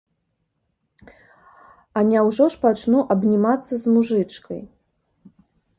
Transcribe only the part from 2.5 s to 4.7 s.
ж пачну абнімацца з мужычкай?